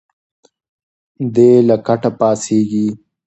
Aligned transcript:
دی 1.33 1.51
له 1.67 1.75
کټه 1.85 2.11
پاڅېږي. 2.19 2.87